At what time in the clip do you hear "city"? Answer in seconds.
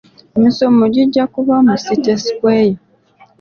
1.83-2.11